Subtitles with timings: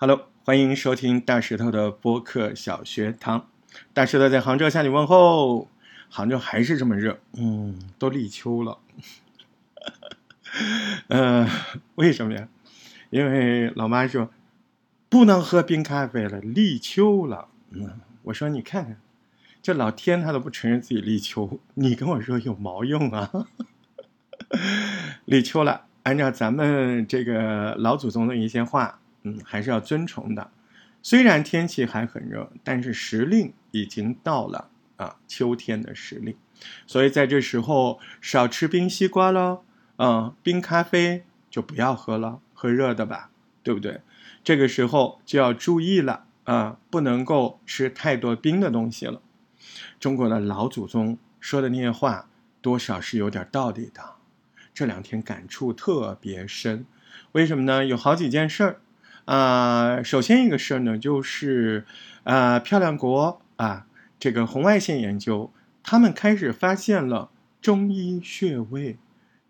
[0.00, 3.48] Hello，欢迎收听大石头的播客小学堂。
[3.92, 5.68] 大石头在杭州向你问候。
[6.08, 8.78] 杭州还是这么热，嗯，都立秋了。
[11.08, 11.48] 呃，
[11.96, 12.46] 为什么呀？
[13.10, 14.30] 因为老妈说
[15.08, 17.48] 不能喝冰咖啡了，立秋了。
[17.70, 19.00] 嗯，我说你看看，
[19.60, 23.48] 这老天他都不承认自己立秋，你跟我说有毛用啊？
[25.26, 29.00] 立秋了，按照咱们这个老祖宗的一些话。
[29.44, 30.50] 还是要遵从的。
[31.02, 36.36] 虽然天气还很热，但是时令已经到了啊，秋天的时令。
[36.86, 39.62] 所以在这时候少吃冰西瓜喽，
[39.96, 43.30] 嗯，冰咖啡就不要喝了，喝热的吧，
[43.62, 44.00] 对不对？
[44.42, 49.22] 这个时候就要注意了啊，不能够吃太多冰的东西了。
[50.00, 52.28] 中国的老祖宗说的那些话，
[52.60, 54.16] 多少是有点道理的。
[54.74, 56.84] 这两天感触特别深，
[57.32, 57.84] 为什么呢？
[57.84, 58.80] 有好几件事儿。
[59.28, 61.84] 啊，首先一个事儿呢，就是
[62.24, 63.86] 啊，漂亮国啊，
[64.18, 67.28] 这个红外线研究，他们开始发现了
[67.60, 68.96] 中医穴位，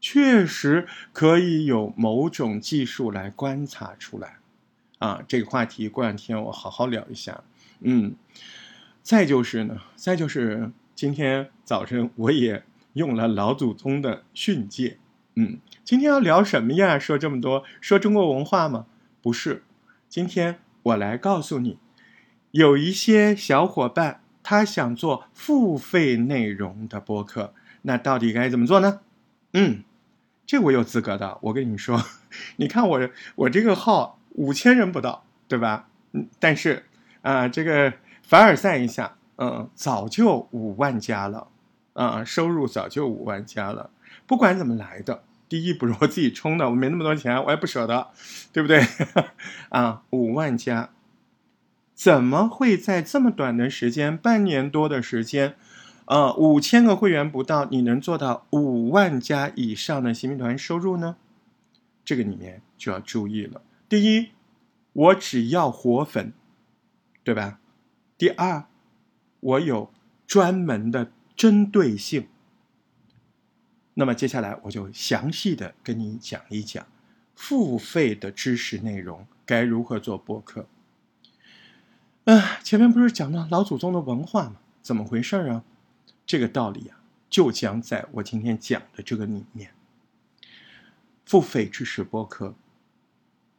[0.01, 4.39] 确实可以有某种技术来观察出来。
[4.99, 7.45] 啊，这个话题过两天我好好聊一下。
[7.79, 8.17] 嗯，
[9.05, 14.99] 再就是呢，再就是今天早晨我也用了老祖宗的训诫。
[15.37, 16.99] 嗯，今天要聊什么呀？
[16.99, 18.87] 说这么多，说中国文化吗？
[19.23, 19.63] 不是。
[20.09, 21.79] 今天我来告诉你，
[22.51, 29.01] 有一些小伙伴他想做付费内容的播客，那到底该怎么做呢？
[29.53, 29.85] 嗯，
[30.47, 31.37] 这我有资格的。
[31.43, 32.03] 我跟你说，
[32.57, 35.89] 你看我我这个号五千人不到，对吧？
[36.13, 36.87] 嗯，但是
[37.21, 37.93] 啊，这个
[38.23, 41.49] 凡尔赛一下，嗯，早就五万加了，
[41.93, 43.91] 啊，收入早就五万加了。
[44.27, 45.25] 不管怎么来的。
[45.49, 48.09] 第一不是我自己充的，我没那么多钱，我也不舍得，
[48.53, 48.83] 对不对？
[49.71, 50.91] 啊，五万加，
[51.95, 55.55] 怎么会在这么短的时间，半年多的时间，
[56.05, 61.17] 呃，五千个会员不到，你能做到五万加以上的新兵团收入呢？
[62.05, 63.63] 这个里面就要注意了。
[63.89, 64.29] 第一，
[64.93, 66.33] 我只要活粉，
[67.25, 67.59] 对吧？
[68.19, 68.65] 第二，
[69.41, 69.91] 我有
[70.27, 72.27] 专门的针对性。
[73.99, 76.87] 那么接下来我就详细的跟你讲一讲，
[77.35, 80.69] 付费的知识内容该如何做播客。
[82.23, 84.59] 啊，前面不是讲了老祖宗的文化吗？
[84.83, 85.65] 怎么回事啊？
[86.25, 89.73] 这个道理啊，就将在我今天讲的这个里面。
[91.27, 92.55] 付费知识播客，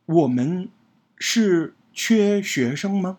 [0.06, 0.70] 我们
[1.18, 3.18] 是缺学生吗？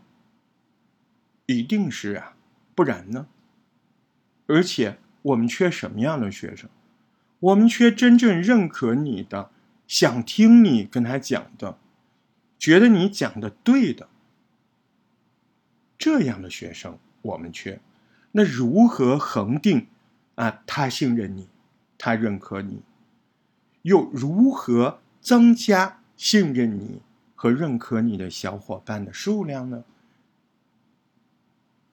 [1.44, 2.34] 一定是啊，
[2.74, 3.26] 不然呢？
[4.46, 6.70] 而且我们缺什么样的学生？
[7.40, 9.50] 我们缺真正认可你的，
[9.88, 11.78] 想听你跟他讲的，
[12.58, 14.08] 觉得你讲的对的，
[15.98, 17.80] 这样的学生我们缺。
[18.32, 19.88] 那如何恒定
[20.34, 20.62] 啊？
[20.66, 21.48] 他信任你，
[21.98, 22.82] 他认可你，
[23.82, 27.00] 又如何增加信任你
[27.34, 29.84] 和认可你的小伙伴的数量呢？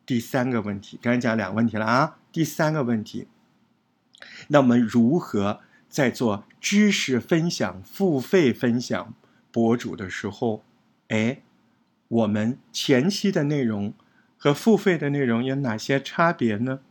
[0.05, 3.27] 第三个问题，刚才讲两个问题了啊，第三个问题。
[4.49, 9.13] 那我们如何在做知识分享、付费分享
[9.51, 10.63] 博主的时候，
[11.09, 11.41] 哎，
[12.07, 13.93] 我们前期的内容
[14.37, 16.81] 和付费的内容有哪些差别呢？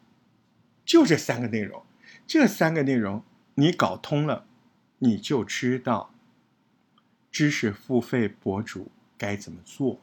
[0.84, 1.82] 就这三个内容，
[2.26, 3.22] 这三个内容
[3.54, 4.46] 你搞通了，
[5.00, 6.14] 你就知道
[7.30, 10.00] 知识付费博主该怎么做，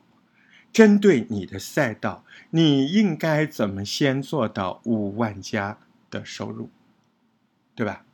[0.72, 5.78] 针对你的赛道，你应该怎么先做到五万加
[6.10, 6.70] 的收入。
[7.76, 8.06] 对吧？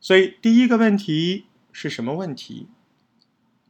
[0.00, 2.68] 所以第一个问题是什么问题？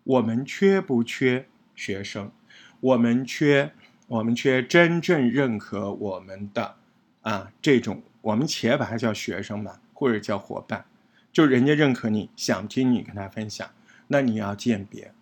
[0.05, 2.31] 我们缺不缺学生？
[2.79, 3.73] 我们缺，
[4.07, 6.77] 我们缺真正认可我们的
[7.23, 10.85] 啊这种，我们且把它叫学生吧，或者叫伙伴，
[11.33, 13.69] 就人家认可你，想听你跟他分享，
[14.09, 15.13] 那你要鉴别。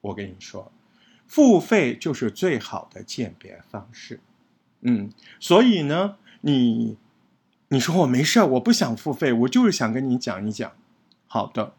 [0.00, 0.72] 我跟你说，
[1.28, 4.18] 付费就是最好的鉴别方式。
[4.80, 6.96] 嗯，所以呢，你。
[7.72, 10.70] 你说我没事儿我不想付费，我就是想跟你讲一讲。
[11.26, 11.72] 好的，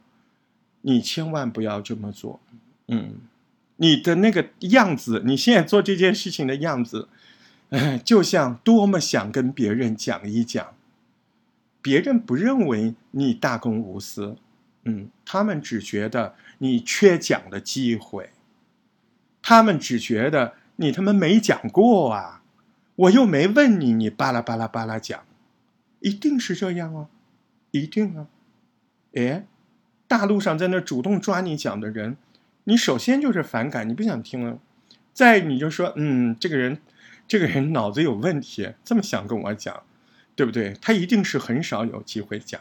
[0.81, 2.39] 你千万不要这么做。
[2.87, 3.17] 嗯，
[3.75, 7.09] 你的那个样子，你现在做这件事情的样子，
[7.69, 10.73] 哎，就像多么想跟别人讲一讲。
[11.79, 14.37] 别人不认为你大公无私，
[14.85, 18.31] 嗯，他们只觉得你缺讲的机会，
[19.43, 22.41] 他们只觉得你他妈没讲过啊，
[22.95, 25.23] 我又没问你，你巴拉巴拉巴拉讲。
[26.03, 27.07] 一定是这样啊，
[27.71, 28.27] 一定啊！
[29.13, 29.47] 哎，
[30.05, 32.17] 大陆上在那主动抓你讲的人，
[32.65, 34.59] 你首先就是反感，你不想听了。
[35.13, 36.81] 再你就说，嗯，这个人，
[37.25, 39.83] 这个人脑子有问题，这么想跟我讲，
[40.35, 40.73] 对不对？
[40.81, 42.59] 他一定是很少有机会讲，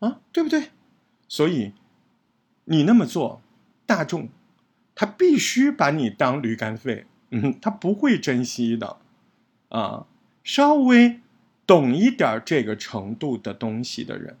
[0.00, 0.68] 啊，对不对？
[1.26, 1.72] 所以
[2.66, 3.40] 你那么做，
[3.86, 4.28] 大众
[4.94, 8.98] 他必须把你当驴肝肺，嗯，他不会珍惜的，
[9.70, 10.06] 啊，
[10.44, 11.21] 稍微
[11.72, 14.36] 懂一点这个程度的东西的人，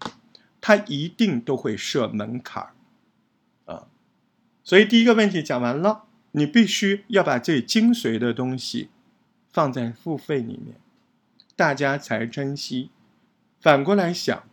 [0.60, 2.74] 他一定都会设门槛儿
[3.72, 3.86] 啊。
[4.62, 6.04] 所以第一个问题讲完了。
[6.34, 8.88] 你必须要把最精髓的东西
[9.50, 10.76] 放在付费里面，
[11.54, 12.90] 大家才珍惜。
[13.60, 14.44] 反过来想，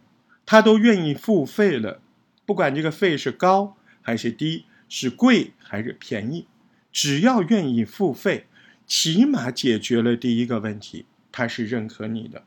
[0.46, 2.02] 他都愿意付费了，
[2.46, 6.48] 不管这个费是高还是低，是贵还是便宜，
[6.92, 8.48] 只要愿意付费，
[8.86, 12.44] 起码解决了第一个问题，他是认可你的。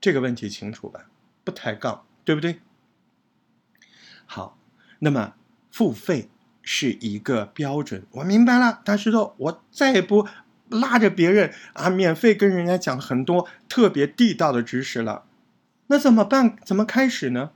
[0.00, 1.06] 这个问题清楚吧？
[1.44, 2.60] 不抬杠，对不对？
[4.26, 4.58] 好，
[5.00, 5.34] 那么
[5.70, 6.28] 付费。
[6.62, 10.28] 是一个标准，我明白了，大石头，我再也不
[10.68, 15.24] 拉着别人啊，免费跟人家讲很多特别地道的知识了。
[15.86, 16.56] 那怎么办？
[16.62, 17.50] 怎么开始呢？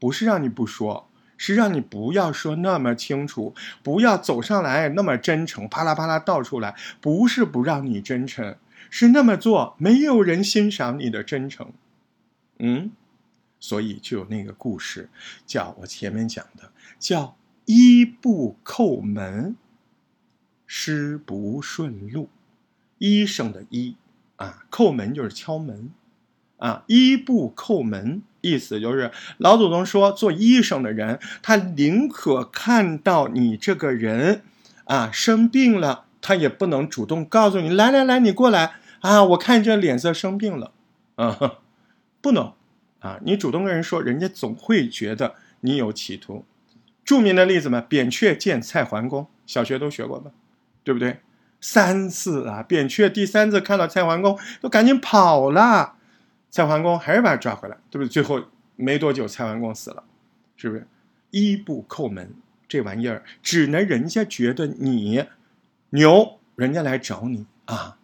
[0.00, 6.74] 不是让你不说，是让你不要说那么清楚，不要走上来那么真诚，啪啦啪啦倒出来。
[7.00, 8.56] 不是不让你真诚，
[8.90, 11.72] 是那么做没有人欣赏你的真诚。
[12.58, 12.90] 嗯，
[13.58, 15.08] 所以就有那个故事，
[15.46, 17.36] 叫我前面讲的，叫。
[17.66, 19.54] 医不叩门，
[20.66, 22.28] 师不顺路。
[22.98, 23.94] 医生的医
[24.34, 25.90] 啊，叩门就是敲门
[26.56, 26.82] 啊。
[26.88, 34.42] 医不叩门，意思就是老祖宗说，做医生的人，他宁可看到你这个人
[34.86, 40.72] 啊生病了，他也不能主动告诉你，来来来，你过来啊，我看这脸色生病了
[41.16, 41.58] 啊，
[42.20, 42.52] 不能
[43.00, 46.44] 啊，你主动跟人说，人家总会觉得你有企图。
[47.04, 50.30] 著名的例子嘛，扁鹊见蔡桓公，小学都学过吧，
[50.84, 51.20] 对不对？
[51.60, 55.96] 三次啊，扁鹊第三次看到蔡桓公，都赶紧跑了，
[56.50, 58.08] 蔡桓公还是把他抓回来，对不对？
[58.08, 58.42] 最后
[58.76, 60.04] 没多久，蔡桓公死了，
[60.56, 60.86] 是不是？
[61.30, 62.34] 一步叩门
[62.66, 65.24] 这玩意儿，只能人家觉得你
[65.90, 67.96] 牛，人家来找你啊。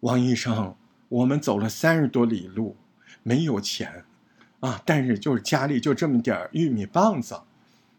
[0.00, 0.74] 王医生，
[1.08, 2.76] 我们走了三十多里路，
[3.22, 4.04] 没有钱
[4.60, 7.40] 啊，但是就是家里就这么点玉米棒子。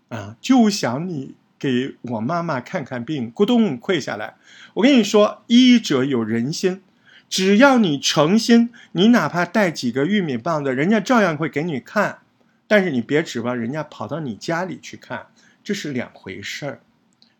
[0.10, 4.36] 啊，就想你给我妈妈看看病，咕咚跪下来。
[4.76, 6.82] 我跟你说，医者有仁心，
[7.28, 12.20] 只要你诚心，你哪怕带几个玉米棒子，人家照样会给你看。
[12.68, 15.28] 但是你别指望人家跑到你家里去看，
[15.64, 16.82] 这是两回事儿。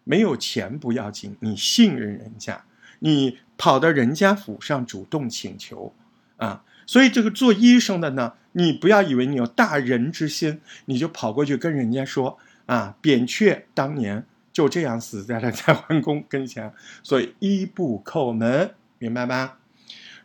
[0.04, 2.66] 没有钱不要紧，你信任人家，
[3.00, 5.94] 你跑到人家府上主动请求
[6.38, 6.64] 啊。
[6.86, 12.38] 所以这个做医生的呢，你不要以为你有大仁之心，你就跑过去跟人家说。
[12.68, 19.60] 啊，扁鹊当年就这样死在了蔡桓公跟前，所以一步叩门，明白吧？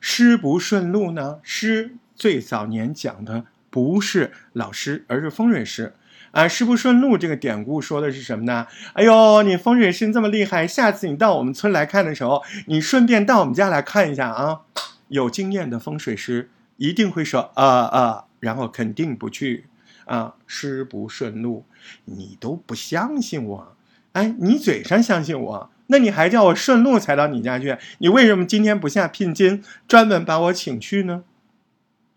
[0.00, 1.38] 师不顺路呢？
[1.44, 5.94] 师最早年讲的不是老师，而是风水师。
[6.32, 8.66] 啊，师不顺路这个典故说的是什么呢？
[8.94, 14.60] 哎呦，你风水师这么厉害，下次你到我们村来看的时候，你顺便到我们家来看一下啊。
[15.08, 19.66] 有经验的风水师一定会说啊啊，然后肯定不去。
[20.04, 21.64] 啊，师不顺路，
[22.06, 23.76] 你都不相信我，
[24.12, 27.78] 哎，你嘴上相信我，那你还叫我顺路才到你家去？
[27.98, 31.22] 你为什么今天不下聘金，专门把我请去呢？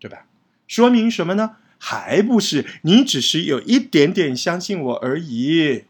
[0.00, 0.26] 对吧？
[0.66, 1.56] 说明什么呢？
[1.78, 5.84] 还不是你只是有一点点相信我而已，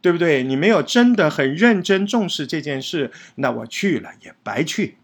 [0.00, 0.42] 对不对？
[0.42, 4.96] 你没有真的很认真重视这件事，那我去了也白去。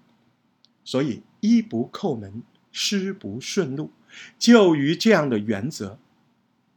[0.85, 3.93] 所以，一不叩门，师不顺路，
[4.39, 5.99] 就于这样的原则。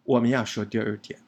[0.03, 1.19] 我们要说第二点，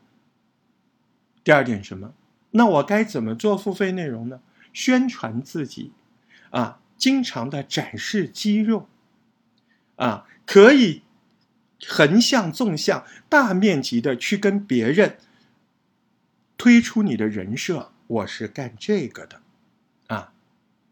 [1.43, 2.13] 第二点什么？
[2.51, 4.41] 那我该怎么做付费内容呢？
[4.73, 5.91] 宣传自己，
[6.49, 8.89] 啊，经常的展示肌肉，
[9.95, 11.01] 啊，可以
[11.87, 15.17] 横向、纵向、大面积的去跟别人
[16.57, 17.91] 推出你的人设。
[18.07, 19.41] 我是干这个的。
[20.07, 20.31] 啊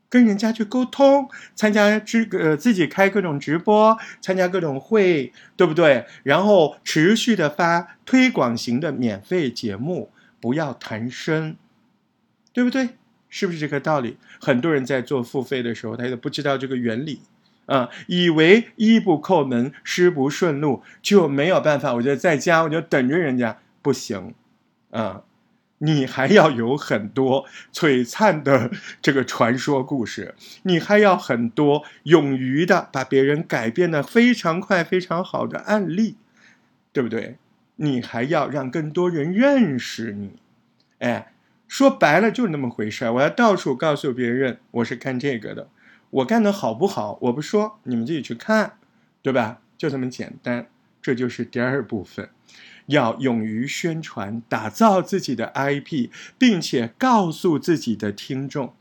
[0.10, 6.06] 跟人家去沟通，参加这个自己开各种直播，参加各种会，对不对？
[6.22, 11.56] 然后持续的发推广型的免费节目，不要谈生，
[12.52, 12.90] 对不对？
[13.28, 14.18] 是不是这个道理？
[14.40, 17.22] 很多人在做付费的时候，他都不知道这个原理
[17.66, 21.94] 啊，以为一不叩门，师不顺路，就没有办法。
[21.96, 24.34] 我就在家，我就等着人家，不行
[24.92, 25.24] 啊。
[25.80, 36.16] 你还要有很多璀璨的这个传说故事，你还要很多勇于的把别人改变的非常快、非常好的案例，
[36.94, 37.36] 对不对？
[37.76, 40.34] 你还要让更多人认识你，
[41.00, 41.34] 哎，
[41.68, 43.12] 说白了就是那么回事儿。
[43.12, 45.68] 我要到处告诉别人我是干这个的，
[46.14, 48.78] 我干的好不好我不说，你们自己去看，
[49.24, 49.62] 对吧？
[49.78, 50.68] 就这么简单。
[51.02, 52.30] 这就是第二部分，
[52.86, 58.74] 要勇于宣传，打造自己的 IP，并且告诉自己的听众，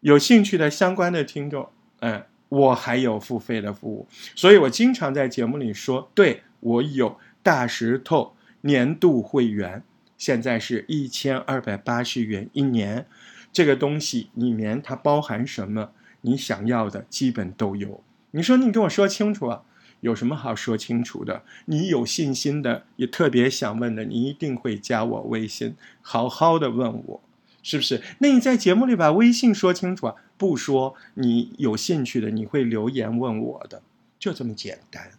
[0.00, 9.82] 有兴趣的相关的听众，哎，我还有付费的服务，所以我经常在节目里说，对我有大石头年度会员，
[10.16, 13.06] 现在是一千二百八十元一年，
[13.52, 15.90] 这个东西里面它包含什么？
[16.22, 18.02] 你想要的基本都有。
[18.32, 19.62] 你说你跟我说清楚啊。
[20.00, 21.42] 有什么好说清楚的？
[21.66, 27.20] 你有信心的，也特别想问的，你一定会加我微信，好好的问我，
[27.62, 28.00] 是不是？
[28.20, 30.14] 那你在节目里把微信说清楚啊？
[30.38, 33.82] 不说，你有兴趣的，你会留言问我的，
[34.18, 35.10] 就这么简单，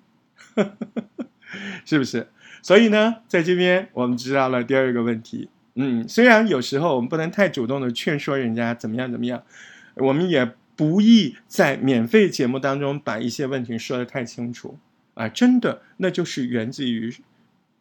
[1.85, 2.29] 是不是？
[2.63, 5.49] 所以呢，在这边我们知道了第二个问题。
[5.75, 9.43] 嗯，虽然有时候我们不能太主动的劝说人家怎么样怎么样，
[9.97, 10.55] 我们也。
[10.81, 14.79] 不易在免费节目当中把一些问题说的太清楚
[15.13, 15.29] 啊！
[15.29, 17.15] 真的，那就是源自于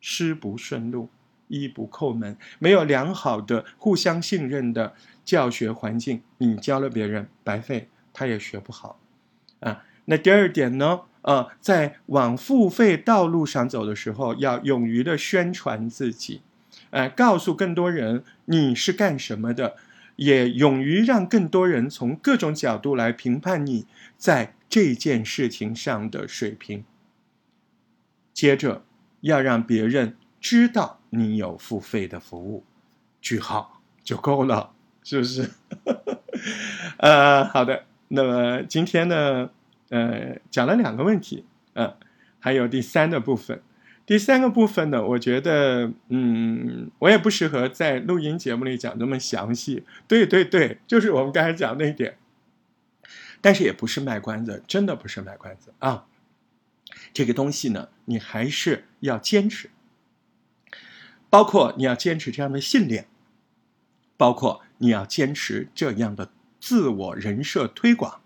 [0.02, 1.08] 师不顺路，
[1.48, 4.92] 医不叩门，没有良好的互相信任的
[5.24, 9.00] 教学环境，你教了别人白费，他也学不好
[9.60, 9.82] 啊。
[10.04, 11.00] 那第二点呢？
[11.22, 16.42] 呃，在往付费道路上走的时候，要勇于的宣传自己，
[16.90, 19.76] 呃，告诉更多人你是干什么的。
[20.20, 23.86] 也勇于让更多人从各种角度来评判你
[24.18, 26.84] 在这件事情上的水平。
[28.34, 28.84] 接着，
[29.22, 32.64] 要让别人知道你有付费的服务，
[33.22, 35.50] 句号就够了，是不是？
[36.98, 37.84] 呃，好的。
[38.08, 39.48] 那么今天呢，
[39.88, 41.96] 呃，讲了两个问题，嗯，
[42.38, 43.62] 还有第三的部分。
[44.10, 49.84] 第三个部分呢，我觉得，嗯，我也不适合在录音节目里讲这么详细。
[50.08, 52.18] 对对对，就是我们刚才讲那一点。
[53.40, 56.06] 但是也不是卖关子，真的不是卖关子啊。
[57.14, 59.70] 这个东西呢，你还是要坚持，
[61.28, 63.06] 包括你要坚持这样的信念，
[64.16, 68.20] 包括你要坚持这样的自我人设推广。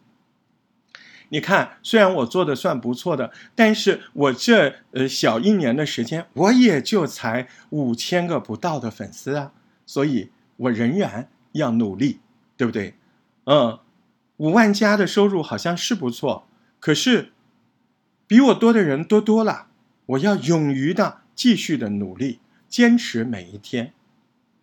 [1.31, 9.53] 你看，虽然我做的算不错的，但是我这呃小一年的时间，我也就才五千个不到的粉丝啊，
[9.85, 12.21] 所以我仍然要努力，
[12.57, 12.95] 对不对？
[13.45, 13.81] 嗯，
[14.37, 16.47] 五万加的收入好像是不错，
[16.79, 17.33] 可是
[18.27, 19.67] 比我多的人多多了，
[20.07, 22.39] 我要勇于的继续的努力，
[22.69, 23.93] 坚持每一天。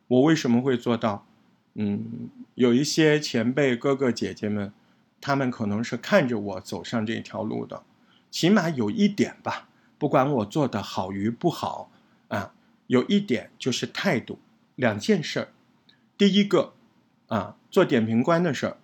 [0.08, 1.26] 我为什么会做到？
[1.74, 4.72] 嗯，有一些前辈哥哥姐姐们。
[5.22, 7.84] 他们可能是看着我走上这条路的，
[8.32, 11.92] 起码有一点吧，不管我做的好与不好
[12.30, 12.54] 啊，
[12.88, 14.40] 有一点就是态度。
[14.76, 15.48] 两件事儿，
[16.18, 16.74] 第一个
[17.28, 18.78] 啊，做点评官的事儿，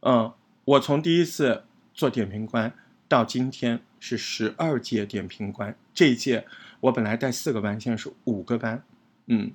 [0.00, 0.32] 嗯，
[0.64, 2.72] 我从第一次做点评官
[3.08, 6.46] 到今天是十二届点评官，这一届
[6.80, 8.84] 我本来带四个班，现在是五个班，
[9.26, 9.50] 嗯，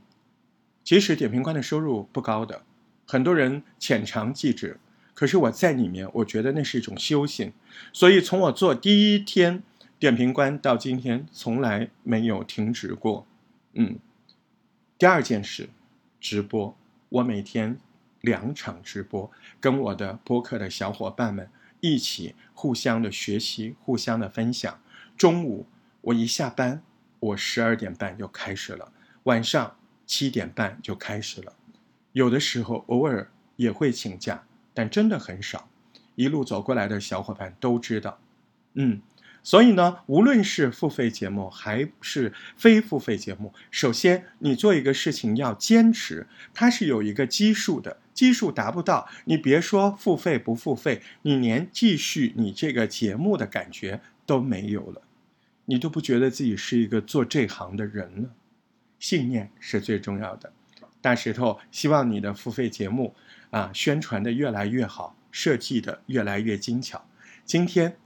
[0.83, 2.63] 其实点评官的收入不高的，
[3.07, 4.77] 很多人浅尝即止。
[5.15, 7.53] 可是我在里面，我觉得那是一种修行，
[7.91, 9.63] 所以从我做第一天
[9.97, 13.25] 点评官到今天，从来没有停止过。
[13.73, 13.97] 嗯，
[14.97, 15.69] 第二件事，
[16.19, 17.79] 直播，我每天
[18.19, 19.31] 两场直播，
[19.61, 24.81] 跟我的播客的小伙伴们一起互相的学习，互相的分享。
[25.17, 25.65] 中午
[26.01, 26.83] 我一下班，
[27.19, 28.91] 我十二点半就开始了，
[29.23, 31.53] 晚上七点半就开始了，
[32.11, 34.43] 有的时候偶尔也会请假。
[34.75, 35.67] 但真的很少，
[36.13, 38.19] 一路走过来的小伙伴都知道，
[38.73, 39.01] 嗯，
[39.41, 55.01] 所以呢，无论是付费节目还是非付费节目，首先你做一个事情要坚持，它是有一个基数的，基数达不到，你别说付费不付费，你连继续你这个节目的感觉都没有了，
[55.65, 58.29] 你都不觉得自己是一个做这行的人了。
[58.99, 60.51] 信念是最重要的，
[60.99, 63.15] 大石头希望你的付费节目。
[63.55, 67.05] 啊，宣传的越来越好，设计的越来越精巧。
[67.45, 67.97] 今天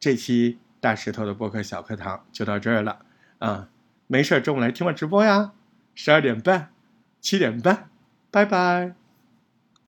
[0.00, 3.04] 这期大石头的播客小课堂就到这儿了
[3.40, 3.68] 啊！
[4.06, 5.52] 没事儿中午来听我直播呀，
[5.94, 6.70] 十二点半、
[7.20, 7.90] 七点半，
[8.30, 9.03] 拜拜。